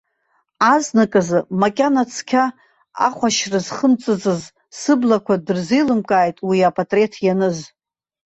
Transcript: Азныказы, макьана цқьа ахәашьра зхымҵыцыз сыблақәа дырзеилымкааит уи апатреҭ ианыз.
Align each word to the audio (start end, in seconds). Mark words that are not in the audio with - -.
Азныказы, 0.73 1.39
макьана 1.61 2.03
цқьа 2.11 2.43
ахәашьра 3.07 3.59
зхымҵыцыз 3.65 4.41
сыблақәа 4.79 5.35
дырзеилымкааит 5.45 6.37
уи 6.47 6.67
апатреҭ 6.69 7.13
ианыз. 7.25 7.57